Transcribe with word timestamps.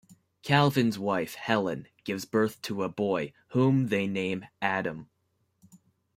Calvin's 0.41 0.97
wife 0.97 1.35
Helen 1.35 1.87
gives 2.03 2.25
birth 2.25 2.59
to 2.63 2.81
a 2.81 2.89
boy, 2.89 3.33
whom 3.49 3.89
they 3.89 4.07
name 4.07 4.47
Adam. 4.59 5.11